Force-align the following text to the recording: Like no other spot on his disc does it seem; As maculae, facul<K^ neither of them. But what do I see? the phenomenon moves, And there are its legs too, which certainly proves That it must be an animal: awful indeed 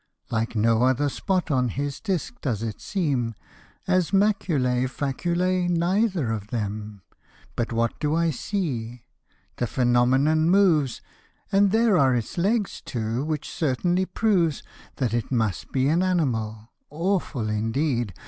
Like 0.31 0.55
no 0.55 0.81
other 0.81 1.09
spot 1.09 1.51
on 1.51 1.69
his 1.69 1.99
disc 1.99 2.41
does 2.41 2.63
it 2.63 2.81
seem; 2.81 3.35
As 3.87 4.09
maculae, 4.09 4.85
facul<K^ 4.87 5.69
neither 5.69 6.31
of 6.31 6.47
them. 6.47 7.03
But 7.55 7.71
what 7.71 7.99
do 7.99 8.15
I 8.15 8.31
see? 8.31 9.03
the 9.57 9.67
phenomenon 9.67 10.49
moves, 10.49 11.01
And 11.51 11.69
there 11.69 11.99
are 11.99 12.15
its 12.15 12.35
legs 12.39 12.81
too, 12.83 13.23
which 13.23 13.47
certainly 13.47 14.07
proves 14.07 14.63
That 14.95 15.13
it 15.13 15.31
must 15.31 15.71
be 15.71 15.87
an 15.87 16.01
animal: 16.01 16.71
awful 16.89 17.47
indeed 17.47 18.15